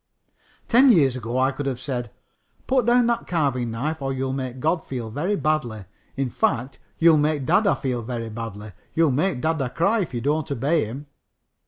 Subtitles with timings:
[0.67, 2.09] Ten years ago I could have said,
[2.65, 5.85] "Put down that carving knife or you'll make God feel very badly.
[6.17, 8.71] In fact, you'll make dada feel very badly.
[8.95, 11.05] You'll make dada cry if you don't obey him."